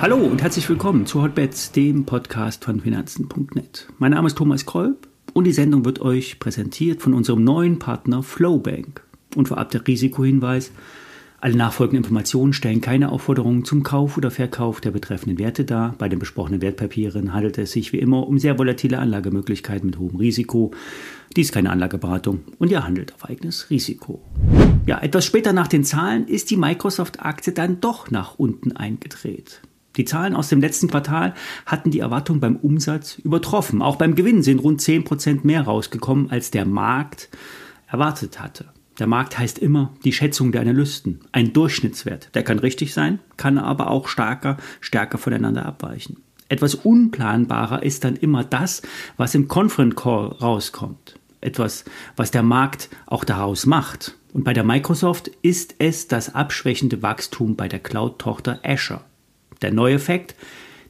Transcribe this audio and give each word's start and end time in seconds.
Hallo 0.00 0.16
und 0.16 0.42
herzlich 0.42 0.68
willkommen 0.68 1.06
zu 1.06 1.22
Hotbets, 1.22 1.72
dem 1.72 2.04
Podcast 2.04 2.64
von 2.64 2.80
Finanzen.net. 2.80 3.88
Mein 3.98 4.10
Name 4.10 4.26
ist 4.26 4.36
Thomas 4.36 4.66
Kolb 4.66 5.08
und 5.32 5.44
die 5.44 5.52
Sendung 5.52 5.86
wird 5.86 6.02
euch 6.02 6.38
präsentiert 6.38 7.00
von 7.00 7.14
unserem 7.14 7.42
neuen 7.42 7.78
Partner 7.78 8.22
Flowbank. 8.22 9.02
Und 9.34 9.48
vorab 9.48 9.70
der 9.70 9.86
Risikohinweis, 9.86 10.72
alle 11.40 11.56
nachfolgenden 11.56 12.04
Informationen 12.04 12.52
stellen 12.54 12.80
keine 12.80 13.12
Aufforderungen 13.12 13.64
zum 13.64 13.82
Kauf 13.82 14.16
oder 14.16 14.30
Verkauf 14.30 14.80
der 14.80 14.92
betreffenden 14.92 15.38
Werte 15.38 15.64
dar. 15.64 15.94
Bei 15.98 16.08
den 16.08 16.18
besprochenen 16.18 16.62
Wertpapieren 16.62 17.34
handelt 17.34 17.58
es 17.58 17.72
sich 17.72 17.92
wie 17.92 17.98
immer 17.98 18.26
um 18.26 18.38
sehr 18.38 18.58
volatile 18.58 18.98
Anlagemöglichkeiten 18.98 19.86
mit 19.86 19.98
hohem 19.98 20.16
Risiko. 20.16 20.70
Dies 21.36 21.48
ist 21.48 21.52
keine 21.52 21.70
Anlageberatung 21.70 22.40
und 22.58 22.70
ihr 22.70 22.82
handelt 22.82 23.14
auf 23.14 23.24
eigenes 23.24 23.68
Risiko. 23.68 24.22
Ja, 24.86 24.98
etwas 24.98 25.24
später 25.24 25.54
nach 25.54 25.68
den 25.68 25.82
Zahlen 25.82 26.28
ist 26.28 26.50
die 26.50 26.58
Microsoft-Aktie 26.58 27.54
dann 27.54 27.80
doch 27.80 28.10
nach 28.10 28.38
unten 28.38 28.72
eingedreht. 28.76 29.62
Die 29.96 30.04
Zahlen 30.04 30.34
aus 30.34 30.50
dem 30.50 30.60
letzten 30.60 30.88
Quartal 30.88 31.32
hatten 31.64 31.90
die 31.90 32.00
Erwartung 32.00 32.38
beim 32.38 32.56
Umsatz 32.56 33.18
übertroffen. 33.18 33.80
Auch 33.80 33.96
beim 33.96 34.14
Gewinn 34.14 34.42
sind 34.42 34.58
rund 34.58 34.82
10% 34.82 35.40
mehr 35.44 35.62
rausgekommen, 35.62 36.30
als 36.30 36.50
der 36.50 36.66
Markt 36.66 37.30
erwartet 37.86 38.40
hatte. 38.40 38.66
Der 38.98 39.06
Markt 39.06 39.38
heißt 39.38 39.58
immer 39.58 39.94
die 40.04 40.12
Schätzung 40.12 40.52
der 40.52 40.60
Analysten, 40.60 41.20
ein 41.32 41.54
Durchschnittswert. 41.54 42.28
Der 42.34 42.42
kann 42.42 42.58
richtig 42.58 42.92
sein, 42.92 43.20
kann 43.38 43.56
aber 43.56 43.90
auch 43.90 44.06
stärker, 44.06 44.58
stärker 44.80 45.16
voneinander 45.16 45.64
abweichen. 45.64 46.18
Etwas 46.50 46.74
unplanbarer 46.74 47.82
ist 47.82 48.04
dann 48.04 48.16
immer 48.16 48.44
das, 48.44 48.82
was 49.16 49.34
im 49.34 49.48
Conference 49.48 49.96
Call 49.96 50.26
rauskommt. 50.26 51.18
Etwas, 51.40 51.86
was 52.16 52.30
der 52.30 52.42
Markt 52.42 52.90
auch 53.06 53.24
daraus 53.24 53.64
macht. 53.64 54.16
Und 54.34 54.42
bei 54.42 54.52
der 54.52 54.64
Microsoft 54.64 55.30
ist 55.42 55.76
es 55.78 56.08
das 56.08 56.34
abschwächende 56.34 57.02
Wachstum 57.02 57.54
bei 57.54 57.68
der 57.68 57.78
Cloud-Tochter 57.78 58.58
Azure. 58.64 59.00
Der 59.62 59.72
neue 59.72 59.94
Effekt, 59.94 60.34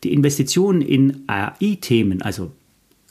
die 0.03 0.15
Investitionen 0.15 0.81
in 0.81 1.25
AI-Themen, 1.27 2.23
also 2.23 2.53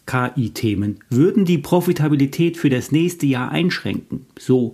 KI-Themen, 0.08 1.00
würden 1.12 1.45
die 1.45 1.59
Profitabilität 1.59 2.58
für 2.58 2.72
das 2.72 2.92
nächste 2.92 3.28
Jahr 3.28 3.52
einschränken. 3.52 4.25
So 4.38 4.73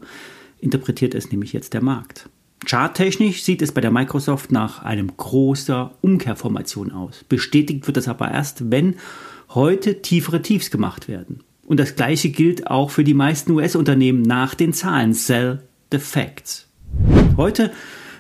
interpretiert 0.60 1.14
es 1.14 1.30
nämlich 1.30 1.52
jetzt 1.52 1.74
der 1.74 1.84
Markt. 1.84 2.30
Charttechnisch 2.66 3.44
sieht 3.44 3.62
es 3.62 3.74
bei 3.74 3.82
der 3.82 3.92
Microsoft 3.92 4.54
nach 4.54 4.82
einem 4.84 5.12
großer 5.18 5.94
Umkehrformation 6.00 6.94
aus. 6.94 7.26
Bestätigt 7.28 7.86
wird 7.86 7.98
das 7.98 8.08
aber 8.08 8.32
erst, 8.32 8.72
wenn 8.72 8.96
heute 9.50 10.02
tiefere 10.02 10.42
Tiefs 10.42 10.72
gemacht 10.72 11.10
werden. 11.10 11.44
Und 11.70 11.80
das 11.80 11.96
gleiche 11.96 12.32
gilt 12.32 12.66
auch 12.66 12.90
für 12.90 13.04
die 13.04 13.14
meisten 13.14 13.52
US-Unternehmen 13.52 14.24
nach 14.24 14.56
den 14.56 14.74
Zahlen. 14.74 15.14
Sell 15.14 15.62
the 15.92 16.00
facts. 16.00 16.68
Heute 17.38 17.72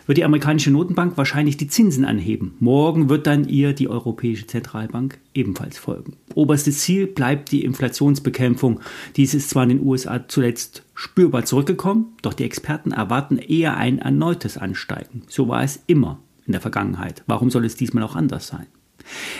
wird 0.05 0.19
die 0.19 0.23
amerikanische 0.23 0.69
Notenbank 0.69 1.17
wahrscheinlich 1.17 1.57
die 1.57 1.67
Zinsen 1.67 2.05
anheben. 2.05 2.53
Morgen 2.59 3.09
wird 3.09 3.25
dann 3.25 3.49
ihr 3.49 3.73
die 3.73 3.87
Europäische 3.87 4.45
Zentralbank 4.45 5.17
ebenfalls 5.33 5.79
folgen. 5.79 6.13
Oberstes 6.35 6.81
Ziel 6.81 7.07
bleibt 7.07 7.51
die 7.51 7.63
Inflationsbekämpfung. 7.63 8.81
Dies 9.15 9.33
ist 9.33 9.49
zwar 9.49 9.63
in 9.63 9.69
den 9.69 9.83
USA 9.83 10.27
zuletzt 10.27 10.83
spürbar 10.93 11.43
zurückgekommen, 11.45 12.13
doch 12.21 12.35
die 12.35 12.43
Experten 12.43 12.91
erwarten 12.91 13.39
eher 13.39 13.77
ein 13.77 13.97
erneutes 13.97 14.59
Ansteigen. 14.59 15.23
So 15.27 15.47
war 15.47 15.63
es 15.63 15.81
immer 15.87 16.19
in 16.45 16.51
der 16.51 16.61
Vergangenheit. 16.61 17.23
Warum 17.25 17.49
soll 17.49 17.65
es 17.65 17.75
diesmal 17.75 18.03
auch 18.03 18.15
anders 18.15 18.45
sein? 18.45 18.67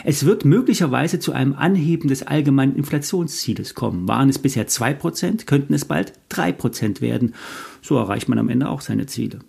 Es 0.03 0.25
wird 0.25 0.45
möglicherweise 0.45 1.20
zu 1.20 1.31
einem 1.31 1.53
Anheben 1.53 2.08
des 2.09 2.23
allgemeinen 2.23 2.75
Inflationszieles 2.75 3.75
kommen. 3.75 4.08
Waren 4.08 4.30
es 4.30 4.39
bisher 4.39 4.67
2%, 4.67 5.45
könnten 5.45 5.73
es 5.73 5.86
bald 5.86 6.14
3% 6.31 7.02
werden. 7.02 7.34
So 7.81 7.97
erreicht 7.97 8.30
man 8.30 8.40
am 8.40 8.50
Ende 8.50 8.70
auch 8.70 8.81
seine 8.81 9.06
Ziele. 9.06 9.40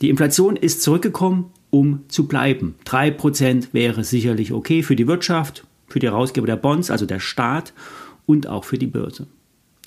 Die 0.00 0.08
Inflation 0.08 0.56
ist 0.56 0.82
zurückgekommen, 0.82 1.46
um 1.70 2.04
zu 2.08 2.26
bleiben. 2.26 2.74
3% 2.86 3.68
wäre 3.72 4.04
sicherlich 4.04 4.52
okay 4.52 4.82
für 4.82 4.96
die 4.96 5.06
Wirtschaft, 5.06 5.66
für 5.88 5.98
die 5.98 6.06
Herausgeber 6.06 6.46
der 6.46 6.56
Bonds, 6.56 6.90
also 6.90 7.06
der 7.06 7.20
Staat 7.20 7.72
und 8.26 8.46
auch 8.46 8.64
für 8.64 8.78
die 8.78 8.86
Börse. 8.86 9.26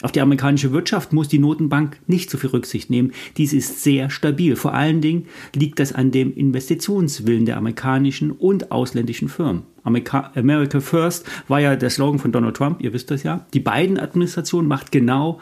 Auf 0.03 0.11
die 0.11 0.19
amerikanische 0.19 0.73
Wirtschaft 0.73 1.13
muss 1.13 1.29
die 1.29 1.39
Notenbank 1.39 1.97
nicht 2.07 2.29
so 2.29 2.37
viel 2.37 2.49
Rücksicht 2.49 2.89
nehmen. 2.89 3.13
Dies 3.37 3.53
ist 3.53 3.83
sehr 3.83 4.09
stabil. 4.09 4.57
Vor 4.57 4.73
allen 4.73 4.99
Dingen 4.99 5.27
liegt 5.55 5.79
das 5.79 5.93
an 5.93 6.11
dem 6.11 6.35
Investitionswillen 6.35 7.45
der 7.45 7.55
amerikanischen 7.55 8.31
und 8.31 8.69
ausländischen 8.69 9.29
Firmen. 9.29 9.63
America, 9.83 10.33
America 10.35 10.81
First 10.81 11.25
war 11.47 11.61
ja 11.61 11.77
der 11.77 11.89
Slogan 11.89 12.19
von 12.19 12.33
Donald 12.33 12.57
Trump, 12.57 12.81
ihr 12.81 12.91
wisst 12.91 13.11
das 13.11 13.23
ja. 13.23 13.45
Die 13.53 13.61
beiden 13.61 13.97
Administrationen 13.97 14.67
macht 14.67 14.91
genau 14.91 15.39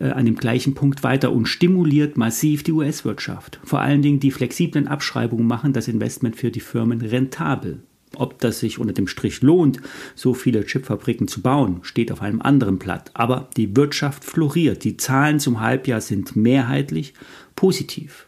äh, 0.00 0.06
an 0.08 0.26
dem 0.26 0.34
gleichen 0.34 0.74
Punkt 0.74 1.04
weiter 1.04 1.30
und 1.30 1.46
stimuliert 1.46 2.16
massiv 2.16 2.64
die 2.64 2.72
US-Wirtschaft. 2.72 3.60
Vor 3.62 3.80
allen 3.80 4.02
Dingen 4.02 4.18
die 4.18 4.32
flexiblen 4.32 4.88
Abschreibungen 4.88 5.46
machen 5.46 5.72
das 5.72 5.86
Investment 5.86 6.34
für 6.34 6.50
die 6.50 6.58
Firmen 6.58 7.02
rentabel. 7.02 7.84
Ob 8.16 8.38
das 8.40 8.60
sich 8.60 8.78
unter 8.78 8.92
dem 8.92 9.06
Strich 9.06 9.42
lohnt, 9.42 9.80
so 10.14 10.34
viele 10.34 10.64
Chipfabriken 10.64 11.28
zu 11.28 11.42
bauen, 11.42 11.80
steht 11.82 12.12
auf 12.12 12.22
einem 12.22 12.42
anderen 12.42 12.78
Blatt. 12.78 13.10
Aber 13.14 13.48
die 13.56 13.76
Wirtschaft 13.76 14.24
floriert. 14.24 14.84
Die 14.84 14.96
Zahlen 14.96 15.40
zum 15.40 15.60
Halbjahr 15.60 16.00
sind 16.00 16.36
mehrheitlich 16.36 17.14
positiv. 17.56 18.26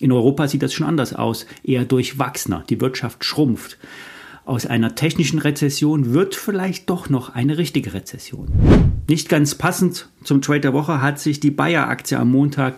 In 0.00 0.12
Europa 0.12 0.46
sieht 0.46 0.62
das 0.62 0.72
schon 0.72 0.86
anders 0.86 1.12
aus, 1.12 1.46
eher 1.64 1.84
durchwachsener. 1.84 2.64
Die 2.70 2.80
Wirtschaft 2.80 3.24
schrumpft. 3.24 3.78
Aus 4.44 4.64
einer 4.64 4.94
technischen 4.94 5.40
Rezession 5.40 6.14
wird 6.14 6.34
vielleicht 6.34 6.88
doch 6.88 7.10
noch 7.10 7.34
eine 7.34 7.58
richtige 7.58 7.92
Rezession. 7.92 8.87
Nicht 9.08 9.30
ganz 9.30 9.54
passend 9.54 10.10
zum 10.22 10.42
Trade 10.42 10.60
der 10.60 10.74
Woche 10.74 11.00
hat 11.00 11.18
sich 11.18 11.40
die 11.40 11.50
Bayer-Aktie 11.50 12.18
am 12.18 12.30
Montag 12.30 12.74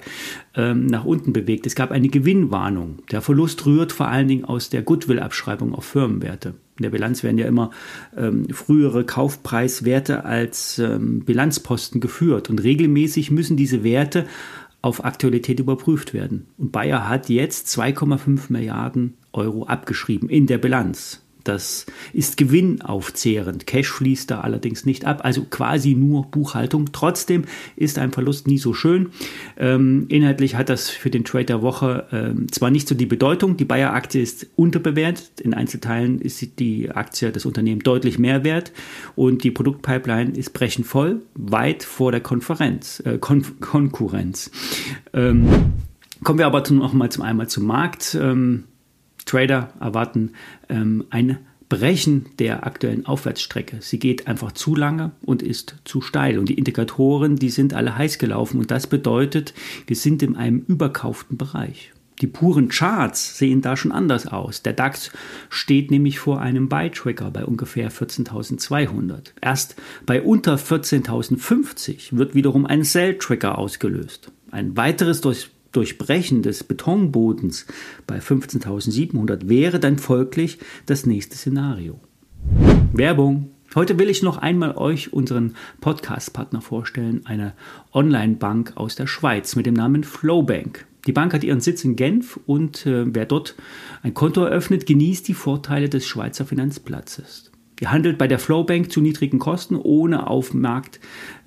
ähm, 0.54 0.86
nach 0.86 1.04
unten 1.04 1.32
bewegt. 1.32 1.66
Es 1.66 1.74
gab 1.74 1.90
eine 1.90 2.08
Gewinnwarnung. 2.08 3.02
Der 3.10 3.20
Verlust 3.20 3.66
rührt 3.66 3.90
vor 3.90 4.06
allen 4.06 4.28
Dingen 4.28 4.44
aus 4.44 4.70
der 4.70 4.82
Goodwill-Abschreibung 4.82 5.74
auf 5.74 5.84
Firmenwerte. 5.84 6.54
In 6.78 6.84
der 6.84 6.90
Bilanz 6.90 7.24
werden 7.24 7.36
ja 7.36 7.46
immer 7.46 7.72
ähm, 8.16 8.48
frühere 8.50 9.04
Kaufpreiswerte 9.04 10.24
als 10.24 10.78
ähm, 10.78 11.24
Bilanzposten 11.24 12.00
geführt 12.00 12.48
und 12.48 12.62
regelmäßig 12.62 13.32
müssen 13.32 13.56
diese 13.56 13.82
Werte 13.82 14.24
auf 14.82 15.04
Aktualität 15.04 15.58
überprüft 15.58 16.14
werden. 16.14 16.46
Und 16.58 16.70
Bayer 16.70 17.08
hat 17.08 17.28
jetzt 17.28 17.66
2,5 17.76 18.52
Milliarden 18.52 19.14
Euro 19.32 19.64
abgeschrieben 19.64 20.28
in 20.28 20.46
der 20.46 20.58
Bilanz. 20.58 21.22
Das 21.44 21.86
ist 22.12 22.36
gewinnaufzehrend. 22.36 23.66
Cash 23.66 23.90
fließt 23.90 24.30
da 24.30 24.40
allerdings 24.40 24.84
nicht 24.84 25.04
ab, 25.04 25.20
also 25.24 25.44
quasi 25.48 25.94
nur 25.94 26.26
Buchhaltung. 26.26 26.92
Trotzdem 26.92 27.44
ist 27.76 27.98
ein 27.98 28.12
Verlust 28.12 28.46
nie 28.46 28.58
so 28.58 28.74
schön. 28.74 29.10
Ähm, 29.56 30.06
inhaltlich 30.08 30.56
hat 30.56 30.68
das 30.68 30.90
für 30.90 31.10
den 31.10 31.24
Trade 31.24 31.46
der 31.46 31.62
Woche 31.62 32.06
ähm, 32.12 32.50
zwar 32.50 32.70
nicht 32.70 32.88
so 32.88 32.94
die 32.94 33.06
Bedeutung, 33.06 33.56
die 33.56 33.64
Bayer-Aktie 33.64 34.22
ist 34.22 34.46
unterbewertet. 34.56 35.40
In 35.40 35.54
Einzelteilen 35.54 36.20
ist 36.20 36.58
die 36.58 36.90
Aktie 36.90 37.32
des 37.32 37.46
Unternehmens 37.46 37.84
deutlich 37.84 38.18
mehr 38.18 38.44
wert 38.44 38.72
und 39.16 39.44
die 39.44 39.50
Produktpipeline 39.50 40.32
ist 40.32 40.52
brechend 40.52 40.86
voll, 40.86 41.22
weit 41.34 41.82
vor 41.82 42.12
der 42.12 42.20
Konferenz, 42.20 43.00
äh, 43.04 43.18
Kon 43.18 43.44
Konkurrenz. 43.60 44.50
Ähm, 45.12 45.48
kommen 46.22 46.38
wir 46.38 46.46
aber 46.46 46.62
noch 46.70 46.92
mal 46.92 47.10
zum 47.10 47.22
einmal 47.22 47.48
zum 47.48 47.66
Markt. 47.66 48.16
Ähm, 48.20 48.64
Trader 49.30 49.72
erwarten 49.80 50.32
ähm, 50.68 51.04
ein 51.10 51.38
Brechen 51.68 52.26
der 52.40 52.66
aktuellen 52.66 53.06
Aufwärtsstrecke. 53.06 53.76
Sie 53.80 54.00
geht 54.00 54.26
einfach 54.26 54.50
zu 54.52 54.74
lange 54.74 55.12
und 55.22 55.40
ist 55.40 55.76
zu 55.84 56.00
steil. 56.00 56.38
Und 56.38 56.48
die 56.48 56.58
Indikatoren, 56.58 57.36
die 57.36 57.48
sind 57.48 57.74
alle 57.74 57.96
heiß 57.96 58.18
gelaufen. 58.18 58.58
Und 58.58 58.72
das 58.72 58.88
bedeutet, 58.88 59.54
wir 59.86 59.94
sind 59.94 60.22
in 60.24 60.34
einem 60.34 60.64
überkauften 60.66 61.38
Bereich. 61.38 61.92
Die 62.20 62.26
puren 62.26 62.68
Charts 62.68 63.38
sehen 63.38 63.62
da 63.62 63.76
schon 63.76 63.92
anders 63.92 64.26
aus. 64.26 64.62
Der 64.62 64.72
DAX 64.72 65.10
steht 65.48 65.92
nämlich 65.92 66.18
vor 66.18 66.40
einem 66.40 66.68
Buy-Trigger 66.68 67.30
bei 67.30 67.46
ungefähr 67.46 67.90
14.200. 67.90 69.32
Erst 69.40 69.76
bei 70.04 70.20
unter 70.20 70.56
14.050 70.56 72.16
wird 72.16 72.34
wiederum 72.34 72.66
ein 72.66 72.82
Sell-Trigger 72.82 73.56
ausgelöst. 73.56 74.32
Ein 74.50 74.76
weiteres 74.76 75.20
durch 75.20 75.50
Durchbrechen 75.72 76.42
des 76.42 76.64
Betonbodens 76.64 77.66
bei 78.06 78.18
15.700 78.18 79.48
wäre 79.48 79.78
dann 79.78 79.98
folglich 79.98 80.58
das 80.86 81.06
nächste 81.06 81.36
Szenario. 81.36 82.00
Werbung. 82.92 83.50
Heute 83.76 83.98
will 84.00 84.10
ich 84.10 84.22
noch 84.22 84.38
einmal 84.38 84.76
euch 84.76 85.12
unseren 85.12 85.54
Podcast-Partner 85.80 86.60
vorstellen, 86.60 87.22
eine 87.24 87.52
Online-Bank 87.92 88.72
aus 88.74 88.96
der 88.96 89.06
Schweiz 89.06 89.54
mit 89.54 89.64
dem 89.64 89.74
Namen 89.74 90.02
Flowbank. 90.02 90.86
Die 91.06 91.12
Bank 91.12 91.32
hat 91.32 91.44
ihren 91.44 91.60
Sitz 91.60 91.84
in 91.84 91.94
Genf 91.94 92.40
und 92.46 92.84
äh, 92.84 93.04
wer 93.14 93.26
dort 93.26 93.54
ein 94.02 94.12
Konto 94.12 94.42
eröffnet, 94.42 94.86
genießt 94.86 95.28
die 95.28 95.34
Vorteile 95.34 95.88
des 95.88 96.06
Schweizer 96.06 96.44
Finanzplatzes. 96.44 97.52
Ihr 97.80 97.90
handelt 97.90 98.18
bei 98.18 98.28
der 98.28 98.38
Flowbank 98.38 98.92
zu 98.92 99.00
niedrigen 99.00 99.38
Kosten, 99.38 99.74
ohne 99.74 100.26
auf 100.26 100.52
Marktservice 100.52 101.00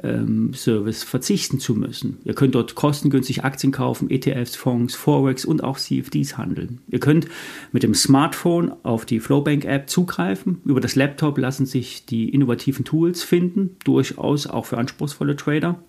ähm, 0.03 1.07
verzichten 1.07 1.59
zu 1.59 1.75
müssen. 1.75 2.17
Ihr 2.25 2.33
könnt 2.33 2.55
dort 2.55 2.73
kostengünstig 2.73 3.43
Aktien 3.43 3.71
kaufen, 3.71 4.09
ETFs, 4.09 4.55
Fonds, 4.55 4.95
Forex 4.95 5.45
und 5.45 5.63
auch 5.63 5.77
CFDs 5.77 6.35
handeln. 6.37 6.81
Ihr 6.87 6.99
könnt 6.99 7.27
mit 7.71 7.83
dem 7.83 7.93
Smartphone 7.93 8.73
auf 8.81 9.05
die 9.05 9.19
Flowbank-App 9.19 9.87
zugreifen. 9.87 10.59
Über 10.65 10.81
das 10.81 10.95
Laptop 10.95 11.37
lassen 11.37 11.67
sich 11.67 12.05
die 12.07 12.29
innovativen 12.29 12.83
Tools 12.83 13.21
finden, 13.21 13.77
durchaus 13.83 14.47
auch 14.47 14.65
für 14.65 14.79
anspruchsvolle 14.79 15.35
Trader. 15.35 15.83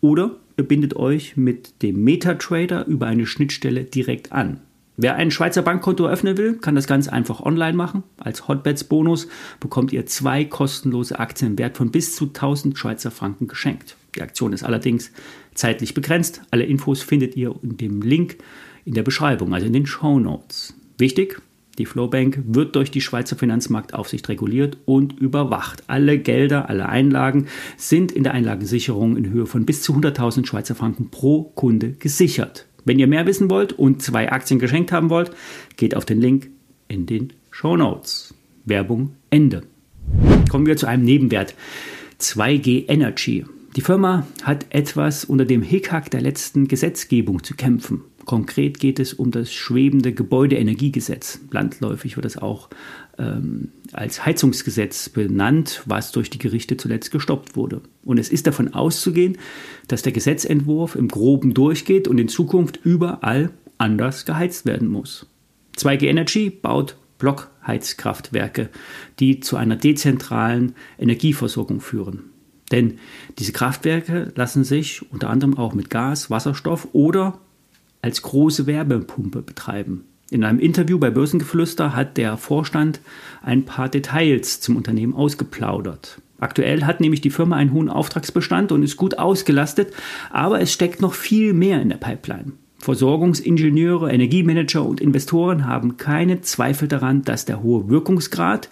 Oder 0.00 0.36
ihr 0.56 0.64
bindet 0.64 0.94
euch 0.94 1.36
mit 1.36 1.82
dem 1.82 2.04
MetaTrader 2.04 2.86
über 2.86 3.06
eine 3.06 3.26
Schnittstelle 3.26 3.82
direkt 3.82 4.30
an. 4.30 4.60
Wer 5.00 5.14
ein 5.14 5.30
Schweizer 5.30 5.62
Bankkonto 5.62 6.06
eröffnen 6.06 6.36
will, 6.38 6.54
kann 6.54 6.74
das 6.74 6.88
ganz 6.88 7.06
einfach 7.06 7.38
online 7.38 7.76
machen. 7.76 8.02
Als 8.18 8.48
Hotbets-Bonus 8.48 9.28
bekommt 9.60 9.92
ihr 9.92 10.06
zwei 10.06 10.44
kostenlose 10.44 11.20
Aktien 11.20 11.52
im 11.52 11.58
Wert 11.58 11.76
von 11.76 11.92
bis 11.92 12.16
zu 12.16 12.24
1000 12.24 12.76
Schweizer 12.76 13.12
Franken 13.12 13.46
geschenkt. 13.46 13.96
Die 14.16 14.22
Aktion 14.22 14.52
ist 14.52 14.64
allerdings 14.64 15.12
zeitlich 15.54 15.94
begrenzt. 15.94 16.42
Alle 16.50 16.64
Infos 16.64 17.00
findet 17.00 17.36
ihr 17.36 17.54
in 17.62 17.76
dem 17.76 18.02
Link 18.02 18.38
in 18.84 18.94
der 18.94 19.04
Beschreibung, 19.04 19.54
also 19.54 19.68
in 19.68 19.72
den 19.72 19.86
Show 19.86 20.18
Notes. 20.18 20.74
Wichtig, 20.98 21.40
die 21.78 21.86
Flowbank 21.86 22.42
wird 22.48 22.74
durch 22.74 22.90
die 22.90 23.00
Schweizer 23.00 23.36
Finanzmarktaufsicht 23.36 24.28
reguliert 24.28 24.78
und 24.84 25.16
überwacht. 25.20 25.84
Alle 25.86 26.18
Gelder, 26.18 26.68
alle 26.68 26.88
Einlagen 26.88 27.46
sind 27.76 28.10
in 28.10 28.24
der 28.24 28.34
Einlagensicherung 28.34 29.16
in 29.16 29.30
Höhe 29.30 29.46
von 29.46 29.64
bis 29.64 29.80
zu 29.82 29.94
100.000 29.94 30.44
Schweizer 30.44 30.74
Franken 30.74 31.08
pro 31.10 31.44
Kunde 31.54 31.92
gesichert. 31.92 32.66
Wenn 32.88 32.98
ihr 32.98 33.06
mehr 33.06 33.26
wissen 33.26 33.50
wollt 33.50 33.74
und 33.74 34.00
zwei 34.00 34.32
Aktien 34.32 34.58
geschenkt 34.58 34.92
haben 34.92 35.10
wollt, 35.10 35.30
geht 35.76 35.94
auf 35.94 36.06
den 36.06 36.22
Link 36.22 36.48
in 36.88 37.04
den 37.04 37.34
Show 37.50 37.76
Notes. 37.76 38.32
Werbung 38.64 39.14
Ende. 39.28 39.64
Kommen 40.48 40.64
wir 40.64 40.78
zu 40.78 40.86
einem 40.86 41.04
Nebenwert. 41.04 41.54
2G 42.18 42.88
Energy. 42.88 43.44
Die 43.76 43.82
Firma 43.82 44.26
hat 44.42 44.64
etwas 44.70 45.26
unter 45.26 45.44
dem 45.44 45.60
Hickhack 45.60 46.10
der 46.10 46.22
letzten 46.22 46.66
Gesetzgebung 46.66 47.44
zu 47.44 47.54
kämpfen. 47.56 48.04
Konkret 48.28 48.78
geht 48.78 49.00
es 49.00 49.14
um 49.14 49.30
das 49.30 49.54
schwebende 49.54 50.12
Gebäudeenergiegesetz. 50.12 51.40
Landläufig 51.50 52.16
wird 52.16 52.26
es 52.26 52.36
auch 52.36 52.68
ähm, 53.16 53.70
als 53.94 54.26
Heizungsgesetz 54.26 55.08
benannt, 55.08 55.82
was 55.86 56.12
durch 56.12 56.28
die 56.28 56.36
Gerichte 56.36 56.76
zuletzt 56.76 57.10
gestoppt 57.10 57.56
wurde. 57.56 57.80
Und 58.04 58.18
es 58.18 58.28
ist 58.28 58.46
davon 58.46 58.74
auszugehen, 58.74 59.38
dass 59.88 60.02
der 60.02 60.12
Gesetzentwurf 60.12 60.94
im 60.94 61.08
groben 61.08 61.54
durchgeht 61.54 62.06
und 62.06 62.18
in 62.18 62.28
Zukunft 62.28 62.78
überall 62.84 63.48
anders 63.78 64.26
geheizt 64.26 64.66
werden 64.66 64.88
muss. 64.88 65.24
2G 65.78 66.04
Energy 66.04 66.50
baut 66.50 66.98
Blockheizkraftwerke, 67.16 68.68
die 69.20 69.40
zu 69.40 69.56
einer 69.56 69.76
dezentralen 69.76 70.74
Energieversorgung 70.98 71.80
führen. 71.80 72.24
Denn 72.72 72.98
diese 73.38 73.52
Kraftwerke 73.52 74.34
lassen 74.36 74.64
sich 74.64 75.10
unter 75.10 75.30
anderem 75.30 75.56
auch 75.56 75.72
mit 75.72 75.88
Gas, 75.88 76.28
Wasserstoff 76.28 76.88
oder 76.92 77.40
als 78.02 78.22
große 78.22 78.66
Wärmepumpe 78.66 79.42
betreiben. 79.42 80.04
In 80.30 80.44
einem 80.44 80.58
Interview 80.58 80.98
bei 80.98 81.10
Börsengeflüster 81.10 81.96
hat 81.96 82.16
der 82.18 82.36
Vorstand 82.36 83.00
ein 83.42 83.64
paar 83.64 83.88
Details 83.88 84.60
zum 84.60 84.76
Unternehmen 84.76 85.14
ausgeplaudert. 85.14 86.20
Aktuell 86.38 86.84
hat 86.84 87.00
nämlich 87.00 87.20
die 87.20 87.30
Firma 87.30 87.56
einen 87.56 87.72
hohen 87.72 87.88
Auftragsbestand 87.88 88.70
und 88.70 88.82
ist 88.82 88.96
gut 88.96 89.18
ausgelastet, 89.18 89.92
aber 90.30 90.60
es 90.60 90.72
steckt 90.72 91.00
noch 91.00 91.14
viel 91.14 91.52
mehr 91.52 91.80
in 91.80 91.88
der 91.88 91.96
Pipeline. 91.96 92.52
Versorgungsingenieure, 92.78 94.12
Energiemanager 94.12 94.84
und 94.84 95.00
Investoren 95.00 95.66
haben 95.66 95.96
keine 95.96 96.42
Zweifel 96.42 96.86
daran, 96.86 97.22
dass 97.22 97.44
der 97.44 97.62
hohe 97.62 97.88
Wirkungsgrad, 97.88 98.68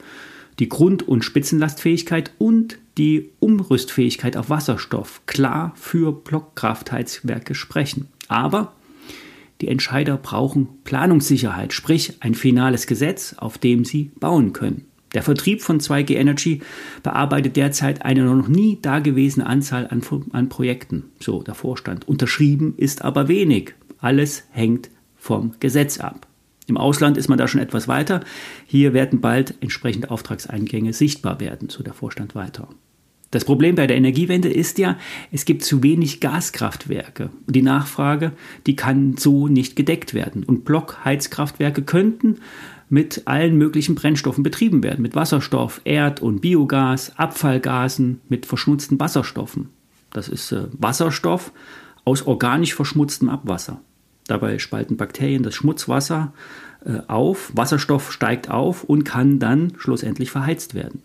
die 0.58 0.68
Grund- 0.68 1.08
und 1.08 1.24
Spitzenlastfähigkeit 1.24 2.32
und 2.38 2.78
die 2.98 3.30
Umrüstfähigkeit 3.40 4.36
auf 4.36 4.48
Wasserstoff 4.48 5.22
klar 5.26 5.72
für 5.74 6.12
Blockkraftheizwerke 6.12 7.54
sprechen. 7.54 8.08
Aber 8.28 8.72
die 9.60 9.68
Entscheider 9.68 10.16
brauchen 10.16 10.68
Planungssicherheit, 10.84 11.72
sprich 11.72 12.14
ein 12.20 12.34
finales 12.34 12.86
Gesetz, 12.86 13.34
auf 13.38 13.58
dem 13.58 13.84
sie 13.84 14.10
bauen 14.20 14.52
können. 14.52 14.86
Der 15.14 15.22
Vertrieb 15.22 15.62
von 15.62 15.80
2G 15.80 16.16
Energy 16.16 16.60
bearbeitet 17.02 17.56
derzeit 17.56 18.04
eine 18.04 18.24
noch 18.24 18.48
nie 18.48 18.78
dagewesene 18.82 19.46
Anzahl 19.46 19.86
an, 19.86 20.02
an 20.32 20.48
Projekten, 20.48 21.04
so 21.20 21.42
der 21.42 21.54
Vorstand. 21.54 22.06
Unterschrieben 22.06 22.74
ist 22.76 23.02
aber 23.02 23.28
wenig. 23.28 23.74
Alles 23.98 24.44
hängt 24.50 24.90
vom 25.16 25.54
Gesetz 25.58 25.98
ab. 26.00 26.26
Im 26.66 26.76
Ausland 26.76 27.16
ist 27.16 27.28
man 27.28 27.38
da 27.38 27.48
schon 27.48 27.60
etwas 27.60 27.88
weiter. 27.88 28.20
Hier 28.66 28.92
werden 28.92 29.20
bald 29.20 29.54
entsprechende 29.60 30.10
Auftragseingänge 30.10 30.92
sichtbar 30.92 31.40
werden, 31.40 31.68
so 31.68 31.82
der 31.82 31.94
Vorstand 31.94 32.34
weiter. 32.34 32.68
Das 33.36 33.44
Problem 33.44 33.74
bei 33.74 33.86
der 33.86 33.98
Energiewende 33.98 34.48
ist 34.48 34.78
ja, 34.78 34.96
es 35.30 35.44
gibt 35.44 35.62
zu 35.62 35.82
wenig 35.82 36.20
Gaskraftwerke 36.20 37.28
und 37.46 37.54
die 37.54 37.60
Nachfrage, 37.60 38.32
die 38.66 38.76
kann 38.76 39.18
so 39.18 39.46
nicht 39.46 39.76
gedeckt 39.76 40.14
werden. 40.14 40.42
Und 40.42 40.64
Blockheizkraftwerke 40.64 41.82
könnten 41.82 42.38
mit 42.88 43.24
allen 43.26 43.58
möglichen 43.58 43.94
Brennstoffen 43.94 44.42
betrieben 44.42 44.82
werden, 44.82 45.02
mit 45.02 45.14
Wasserstoff, 45.14 45.82
Erd- 45.84 46.22
und 46.22 46.40
Biogas, 46.40 47.12
Abfallgasen, 47.18 48.22
mit 48.30 48.46
verschmutzten 48.46 48.98
Wasserstoffen. 48.98 49.68
Das 50.14 50.30
ist 50.30 50.50
äh, 50.52 50.68
Wasserstoff 50.72 51.52
aus 52.06 52.26
organisch 52.26 52.74
verschmutztem 52.74 53.28
Abwasser. 53.28 53.82
Dabei 54.28 54.58
spalten 54.58 54.96
Bakterien 54.96 55.42
das 55.42 55.54
Schmutzwasser 55.54 56.32
äh, 56.86 57.00
auf, 57.06 57.52
Wasserstoff 57.54 58.12
steigt 58.12 58.50
auf 58.50 58.82
und 58.82 59.04
kann 59.04 59.40
dann 59.40 59.74
schlussendlich 59.76 60.30
verheizt 60.30 60.74
werden. 60.74 61.02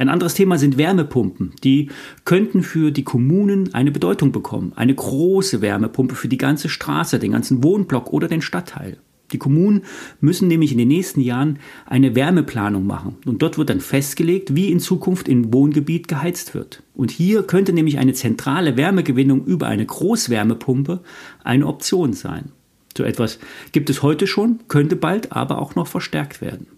Ein 0.00 0.08
anderes 0.08 0.32
Thema 0.32 0.56
sind 0.56 0.78
Wärmepumpen. 0.78 1.52
Die 1.62 1.90
könnten 2.24 2.62
für 2.62 2.90
die 2.90 3.04
Kommunen 3.04 3.74
eine 3.74 3.90
Bedeutung 3.90 4.32
bekommen. 4.32 4.72
Eine 4.74 4.94
große 4.94 5.60
Wärmepumpe 5.60 6.14
für 6.14 6.28
die 6.28 6.38
ganze 6.38 6.70
Straße, 6.70 7.18
den 7.18 7.32
ganzen 7.32 7.62
Wohnblock 7.62 8.10
oder 8.10 8.26
den 8.26 8.40
Stadtteil. 8.40 8.96
Die 9.32 9.36
Kommunen 9.36 9.82
müssen 10.22 10.48
nämlich 10.48 10.72
in 10.72 10.78
den 10.78 10.88
nächsten 10.88 11.20
Jahren 11.20 11.58
eine 11.84 12.14
Wärmeplanung 12.14 12.86
machen. 12.86 13.18
Und 13.26 13.42
dort 13.42 13.58
wird 13.58 13.68
dann 13.68 13.82
festgelegt, 13.82 14.56
wie 14.56 14.72
in 14.72 14.80
Zukunft 14.80 15.28
im 15.28 15.52
Wohngebiet 15.52 16.08
geheizt 16.08 16.54
wird. 16.54 16.82
Und 16.94 17.10
hier 17.10 17.42
könnte 17.42 17.74
nämlich 17.74 17.98
eine 17.98 18.14
zentrale 18.14 18.78
Wärmegewinnung 18.78 19.44
über 19.44 19.66
eine 19.66 19.84
Großwärmepumpe 19.84 21.00
eine 21.44 21.66
Option 21.66 22.14
sein. 22.14 22.52
So 22.96 23.04
etwas 23.04 23.38
gibt 23.72 23.90
es 23.90 24.02
heute 24.02 24.26
schon, 24.26 24.60
könnte 24.68 24.96
bald 24.96 25.32
aber 25.32 25.58
auch 25.58 25.74
noch 25.74 25.86
verstärkt 25.86 26.40
werden. 26.40 26.68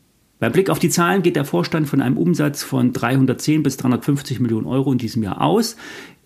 Bei 0.42 0.50
Blick 0.50 0.70
auf 0.70 0.80
die 0.80 0.88
Zahlen 0.88 1.22
geht 1.22 1.36
der 1.36 1.44
Vorstand 1.44 1.88
von 1.88 2.02
einem 2.02 2.16
Umsatz 2.16 2.64
von 2.64 2.92
310 2.92 3.62
bis 3.62 3.76
350 3.76 4.40
Millionen 4.40 4.66
Euro 4.66 4.90
in 4.90 4.98
diesem 4.98 5.22
Jahr 5.22 5.40
aus. 5.40 5.76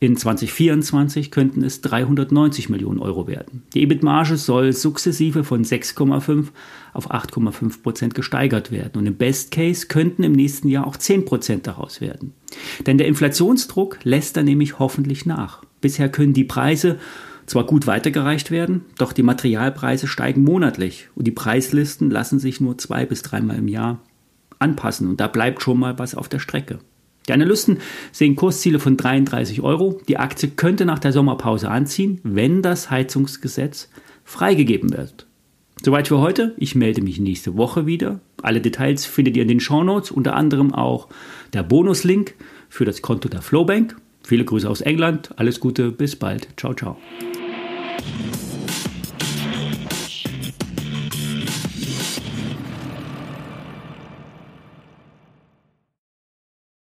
In 0.01 0.17
2024 0.17 1.31
könnten 1.31 1.63
es 1.63 1.83
390 1.83 2.71
Millionen 2.71 2.99
Euro 2.99 3.27
werden. 3.27 3.65
Die 3.75 3.83
EBIT-Marge 3.83 4.39
soll 4.39 4.73
sukzessive 4.73 5.45
von 5.45 5.67
6,5 5.67 6.47
auf 6.95 7.11
8,5 7.11 7.83
Prozent 7.83 8.15
gesteigert 8.15 8.71
werden. 8.71 9.01
Und 9.01 9.07
im 9.07 9.17
Best 9.17 9.51
Case 9.51 9.87
könnten 9.87 10.23
im 10.23 10.33
nächsten 10.33 10.69
Jahr 10.69 10.87
auch 10.87 10.97
10 10.97 11.27
Prozent 11.27 11.67
daraus 11.67 12.01
werden. 12.01 12.33
Denn 12.87 12.97
der 12.97 13.09
Inflationsdruck 13.09 13.99
lässt 14.03 14.39
da 14.39 14.43
nämlich 14.43 14.79
hoffentlich 14.79 15.27
nach. 15.27 15.63
Bisher 15.83 16.09
können 16.09 16.33
die 16.33 16.45
Preise 16.45 16.99
zwar 17.47 17.65
gut 17.65 17.87
weitergereicht 17.87 18.51
werden, 18.51 18.85
doch 18.99 19.13
die 19.13 19.23
Materialpreise 19.23 20.07
steigen 20.07 20.45
monatlich 20.45 21.09
und 21.15 21.27
die 21.27 21.33
Preislisten 21.33 22.11
lassen 22.11 22.39
sich 22.39 22.61
nur 22.61 22.79
zwei 22.79 23.07
bis 23.07 23.23
dreimal 23.23 23.59
im 23.59 23.69
Jahr 23.69 24.01
anpassen 24.59 25.09
und 25.09 25.21
da 25.21 25.29
bleibt 25.29 25.63
schon 25.63 25.79
mal 25.79 25.99
was 25.99 26.15
auf 26.15 26.29
der 26.29 26.39
Strecke. 26.39 26.79
Die 27.29 27.33
Analysten 27.33 27.79
sehen 28.13 28.37
Kursziele 28.37 28.79
von 28.79 28.97
33 28.97 29.61
Euro. 29.61 30.01
Die 30.07 30.17
Aktie 30.17 30.49
könnte 30.49 30.85
nach 30.85 31.01
der 31.01 31.13
Sommerpause 31.13 31.71
anziehen, 31.71 32.21
wenn 32.23 32.63
das 32.63 32.91
Heizungsgesetz 32.91 33.89
freigegeben 34.25 34.93
wird. 34.93 35.27
Soweit 35.85 36.09
für 36.09 36.19
heute. 36.19 36.55
Ich 36.57 36.75
melde 36.75 37.03
mich 37.03 37.21
nächste 37.21 37.57
Woche 37.57 37.87
wieder. 37.87 38.21
Alle 38.43 38.61
Details 38.61 39.07
findet 39.07 39.37
ihr 39.37 39.43
in 39.43 39.49
den 39.49 39.61
Shownotes, 39.61 40.11
unter 40.11 40.35
anderem 40.35 40.73
auch 40.73 41.09
der 41.53 41.63
Bonuslink 41.63 42.35
für 42.69 42.85
das 42.85 43.03
Konto 43.03 43.29
der 43.29 43.43
Flowbank. 43.43 43.97
Viele 44.27 44.45
Grüße 44.45 44.69
aus 44.69 44.81
England. 44.81 45.31
Alles 45.37 45.61
Gute, 45.61 45.93
bis 45.93 46.17
bald. 46.17 46.49
Ciao, 46.57 46.75
ciao. 46.75 46.97